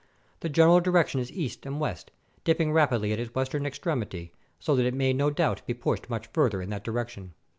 [0.39, 2.09] The general direction is east and west,
[2.43, 6.25] dipping rapidly at its western extremity, so that it may no doubt be pushed much
[6.25, 7.35] farther in that direction.